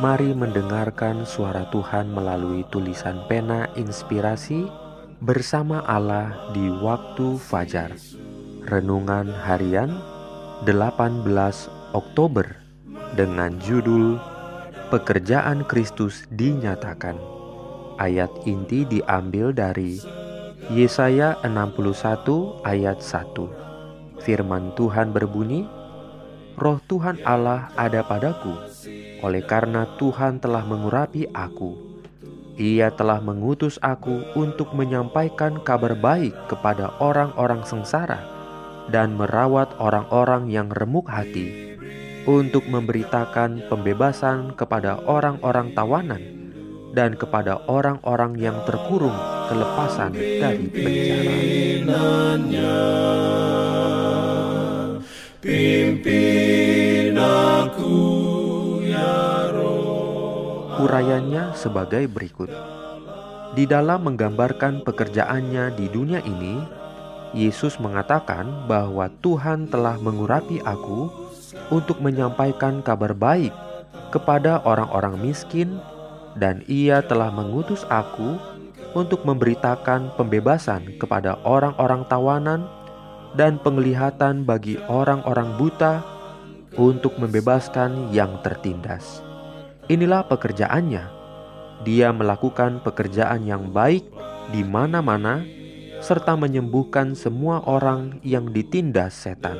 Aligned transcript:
Mari 0.00 0.32
mendengarkan 0.32 1.28
suara 1.28 1.68
Tuhan 1.68 2.08
melalui 2.08 2.64
tulisan 2.72 3.20
pena 3.28 3.68
inspirasi 3.76 4.64
bersama 5.20 5.84
Allah 5.84 6.48
di 6.56 6.72
waktu 6.72 7.36
fajar. 7.36 7.92
Renungan 8.64 9.28
harian 9.28 9.92
18 10.64 11.28
Oktober 11.92 12.48
dengan 13.12 13.60
judul 13.60 14.16
Pekerjaan 14.88 15.68
Kristus 15.68 16.24
dinyatakan. 16.32 17.20
Ayat 18.00 18.32
inti 18.48 18.88
diambil 18.88 19.52
dari 19.52 20.00
Yesaya 20.72 21.36
61 21.44 22.64
ayat 22.64 23.04
1. 23.04 24.24
Firman 24.24 24.72
Tuhan 24.80 25.12
berbunyi, 25.12 25.68
Roh 26.56 26.80
Tuhan 26.88 27.20
Allah 27.24 27.72
ada 27.76 28.04
padaku, 28.04 28.52
oleh 29.20 29.44
karena 29.44 29.84
Tuhan 29.96 30.40
telah 30.40 30.64
mengurapi 30.64 31.28
aku. 31.32 31.90
Ia 32.60 32.92
telah 32.92 33.24
mengutus 33.24 33.80
aku 33.80 34.20
untuk 34.36 34.76
menyampaikan 34.76 35.64
kabar 35.64 35.96
baik 35.96 36.36
kepada 36.52 36.92
orang-orang 37.00 37.64
sengsara 37.64 38.20
dan 38.92 39.16
merawat 39.16 39.72
orang-orang 39.80 40.52
yang 40.52 40.68
remuk 40.68 41.08
hati, 41.08 41.80
untuk 42.28 42.68
memberitakan 42.68 43.64
pembebasan 43.72 44.52
kepada 44.58 45.00
orang-orang 45.08 45.72
tawanan 45.72 46.20
dan 46.92 47.16
kepada 47.16 47.64
orang-orang 47.70 48.36
yang 48.36 48.58
terkurung 48.66 49.16
kelepasan 49.48 50.12
dari 50.12 50.66
penjara. 50.68 52.99
Urayanya 60.80 61.52
sebagai 61.52 62.08
berikut. 62.08 62.48
Di 63.52 63.68
dalam 63.68 64.08
menggambarkan 64.08 64.80
pekerjaannya 64.80 65.76
di 65.76 65.92
dunia 65.92 66.24
ini, 66.24 66.56
Yesus 67.36 67.76
mengatakan 67.76 68.64
bahwa 68.64 69.12
Tuhan 69.20 69.68
telah 69.68 70.00
mengurapi 70.00 70.64
aku 70.64 71.12
untuk 71.68 72.00
menyampaikan 72.00 72.80
kabar 72.80 73.12
baik 73.12 73.52
kepada 74.08 74.64
orang-orang 74.64 75.20
miskin 75.20 75.76
dan 76.40 76.64
ia 76.64 77.04
telah 77.04 77.28
mengutus 77.28 77.84
aku 77.92 78.40
untuk 78.96 79.20
memberitakan 79.28 80.16
pembebasan 80.16 80.96
kepada 80.96 81.36
orang-orang 81.44 82.08
tawanan 82.08 82.64
dan 83.36 83.60
penglihatan 83.60 84.48
bagi 84.48 84.80
orang-orang 84.88 85.60
buta 85.60 86.00
untuk 86.80 87.20
membebaskan 87.20 88.08
yang 88.16 88.40
tertindas. 88.40 89.29
Inilah 89.90 90.22
pekerjaannya. 90.30 91.02
Dia 91.82 92.14
melakukan 92.14 92.78
pekerjaan 92.86 93.42
yang 93.42 93.74
baik 93.74 94.06
di 94.54 94.62
mana-mana 94.62 95.42
serta 95.98 96.38
menyembuhkan 96.38 97.18
semua 97.18 97.58
orang 97.66 98.22
yang 98.22 98.54
ditindas 98.54 99.18
setan. 99.18 99.58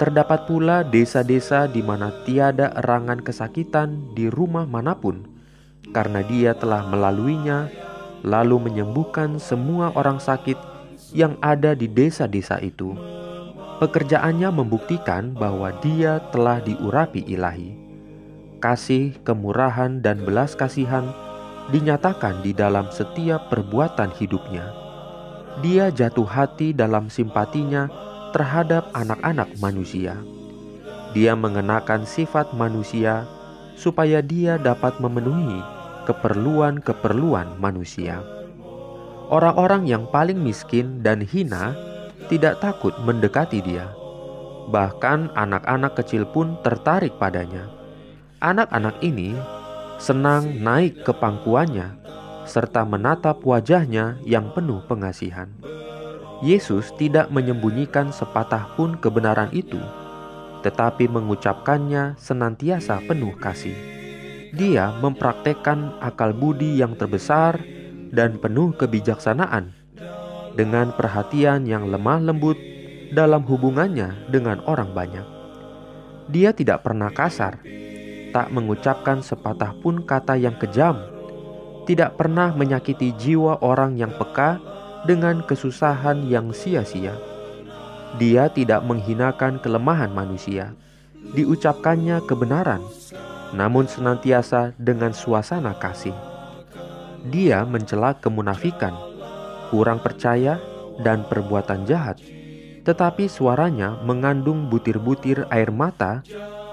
Terdapat 0.00 0.48
pula 0.48 0.80
desa-desa 0.80 1.68
di 1.68 1.84
mana 1.84 2.24
tiada 2.24 2.72
erangan 2.72 3.20
kesakitan 3.20 4.16
di 4.16 4.32
rumah 4.32 4.64
mana 4.64 4.96
pun, 4.96 5.28
karena 5.92 6.24
dia 6.24 6.56
telah 6.56 6.88
melaluinya, 6.88 7.68
lalu 8.24 8.72
menyembuhkan 8.72 9.36
semua 9.36 9.92
orang 9.92 10.24
sakit 10.24 10.56
yang 11.12 11.36
ada 11.44 11.76
di 11.76 11.84
desa-desa 11.84 12.64
itu. 12.64 12.96
Pekerjaannya 13.76 14.48
membuktikan 14.48 15.36
bahwa 15.36 15.68
dia 15.84 16.24
telah 16.32 16.64
diurapi 16.64 17.28
ilahi 17.28 17.83
kasih, 18.64 19.12
kemurahan, 19.28 20.00
dan 20.00 20.24
belas 20.24 20.56
kasihan 20.56 21.04
dinyatakan 21.68 22.40
di 22.40 22.56
dalam 22.56 22.88
setiap 22.88 23.52
perbuatan 23.52 24.08
hidupnya. 24.16 24.72
Dia 25.60 25.92
jatuh 25.92 26.24
hati 26.24 26.72
dalam 26.72 27.12
simpatinya 27.12 27.92
terhadap 28.32 28.88
anak-anak 28.96 29.52
manusia. 29.60 30.16
Dia 31.12 31.36
mengenakan 31.36 32.08
sifat 32.08 32.56
manusia 32.56 33.28
supaya 33.76 34.24
dia 34.24 34.56
dapat 34.56 34.96
memenuhi 34.96 35.60
keperluan-keperluan 36.08 37.60
manusia. 37.60 38.24
Orang-orang 39.28 39.84
yang 39.84 40.08
paling 40.08 40.40
miskin 40.40 41.04
dan 41.04 41.20
hina 41.20 41.76
tidak 42.32 42.64
takut 42.64 42.96
mendekati 43.04 43.60
dia. 43.60 43.92
Bahkan 44.72 45.36
anak-anak 45.36 46.00
kecil 46.00 46.24
pun 46.24 46.56
tertarik 46.64 47.12
padanya 47.20 47.83
Anak-anak 48.42 48.98
ini 48.98 49.38
senang 50.02 50.58
naik 50.58 51.06
ke 51.06 51.12
pangkuannya 51.14 51.94
serta 52.44 52.82
menatap 52.82 53.40
wajahnya 53.46 54.18
yang 54.26 54.50
penuh 54.50 54.82
pengasihan. 54.90 55.48
Yesus 56.42 56.92
tidak 56.98 57.30
menyembunyikan 57.30 58.10
sepatah 58.10 58.74
pun 58.74 58.98
kebenaran 58.98 59.48
itu, 59.54 59.78
tetapi 60.66 61.08
mengucapkannya 61.08 62.18
senantiasa 62.20 63.00
penuh 63.06 63.32
kasih. 63.38 63.76
Dia 64.50 64.92
mempraktekkan 64.98 65.98
akal 66.02 66.34
budi 66.34 66.78
yang 66.78 66.98
terbesar 66.98 67.62
dan 68.10 68.38
penuh 68.38 68.74
kebijaksanaan 68.74 69.74
dengan 70.54 70.94
perhatian 70.94 71.66
yang 71.66 71.90
lemah 71.90 72.22
lembut 72.22 72.58
dalam 73.14 73.46
hubungannya 73.46 74.30
dengan 74.30 74.62
orang 74.66 74.90
banyak. 74.94 75.26
Dia 76.30 76.54
tidak 76.54 76.86
pernah 76.86 77.10
kasar 77.10 77.62
tak 78.34 78.50
mengucapkan 78.50 79.22
sepatah 79.22 79.70
pun 79.78 80.02
kata 80.02 80.34
yang 80.34 80.58
kejam, 80.58 80.98
tidak 81.86 82.18
pernah 82.18 82.50
menyakiti 82.50 83.14
jiwa 83.14 83.62
orang 83.62 83.94
yang 83.94 84.10
peka 84.10 84.58
dengan 85.06 85.46
kesusahan 85.46 86.26
yang 86.26 86.50
sia-sia. 86.50 87.14
Dia 88.18 88.50
tidak 88.50 88.82
menghinakan 88.82 89.62
kelemahan 89.62 90.10
manusia, 90.10 90.74
diucapkannya 91.30 92.26
kebenaran, 92.26 92.82
namun 93.54 93.86
senantiasa 93.86 94.74
dengan 94.82 95.14
suasana 95.14 95.78
kasih. 95.78 96.14
Dia 97.30 97.62
mencela 97.62 98.18
kemunafikan, 98.18 98.92
kurang 99.70 100.02
percaya, 100.02 100.58
dan 101.06 101.22
perbuatan 101.26 101.86
jahat, 101.86 102.18
tetapi 102.84 103.26
suaranya 103.26 103.96
mengandung 104.04 104.68
butir-butir 104.68 105.48
air 105.48 105.72
mata 105.72 106.20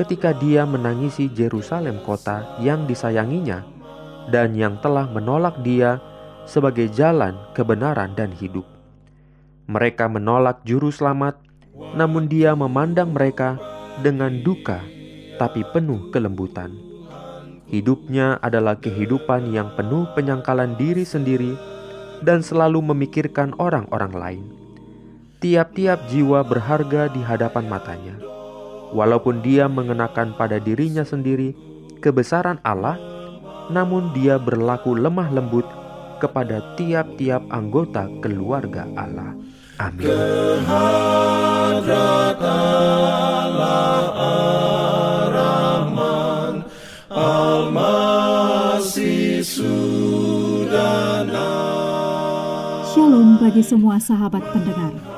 ketika 0.00 0.32
dia 0.32 0.64
menangisi 0.64 1.28
Yerusalem 1.36 2.00
kota 2.02 2.58
yang 2.64 2.88
disayanginya 2.88 3.62
dan 4.32 4.56
yang 4.56 4.80
telah 4.80 5.04
menolak 5.08 5.60
dia 5.60 6.00
sebagai 6.48 6.88
jalan 6.88 7.36
kebenaran 7.52 8.16
dan 8.16 8.32
hidup. 8.32 8.64
Mereka 9.68 10.08
menolak 10.08 10.64
juru 10.64 10.88
selamat, 10.88 11.36
namun 11.92 12.24
dia 12.24 12.56
memandang 12.56 13.12
mereka 13.12 13.60
dengan 14.00 14.40
duka 14.40 14.80
tapi 15.36 15.62
penuh 15.70 16.08
kelembutan. 16.08 16.72
Hidupnya 17.68 18.40
adalah 18.40 18.80
kehidupan 18.80 19.52
yang 19.52 19.76
penuh 19.76 20.08
penyangkalan 20.16 20.72
diri 20.80 21.04
sendiri 21.04 21.52
dan 22.24 22.40
selalu 22.40 22.80
memikirkan 22.80 23.52
orang-orang 23.60 24.12
lain. 24.16 24.44
Tiap-tiap 25.38 26.10
jiwa 26.10 26.42
berharga 26.42 27.06
di 27.14 27.22
hadapan 27.22 27.70
matanya 27.70 28.18
Walaupun 28.90 29.44
dia 29.44 29.68
mengenakan 29.68 30.32
pada 30.34 30.56
dirinya 30.56 31.04
sendiri 31.04 31.52
kebesaran 32.00 32.56
Allah, 32.64 32.96
namun 33.68 34.16
dia 34.16 34.40
berlaku 34.40 34.96
lemah 34.96 35.28
lembut 35.28 35.68
kepada 36.18 36.74
tiap-tiap 36.80 37.44
anggota 37.52 38.08
keluarga 38.24 38.88
Allah. 38.96 39.36
Amin. 39.78 40.08
Shalom 52.88 53.28
bagi 53.38 53.62
semua 53.62 54.00
sahabat 54.00 54.42
pendengar. 54.50 55.17